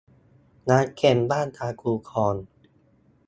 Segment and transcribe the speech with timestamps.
[0.69, 2.35] น้ำเค็มบ้างตามคูคลอง